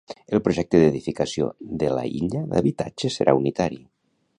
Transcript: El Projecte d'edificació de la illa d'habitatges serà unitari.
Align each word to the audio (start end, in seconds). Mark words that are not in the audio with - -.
El 0.35 0.39
Projecte 0.45 0.79
d'edificació 0.83 1.51
de 1.85 1.93
la 1.99 2.09
illa 2.21 2.43
d'habitatges 2.55 3.23
serà 3.23 3.39
unitari. 3.45 3.83